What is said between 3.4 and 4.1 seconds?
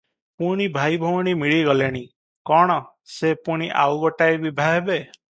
ପୁଣି ଆଉ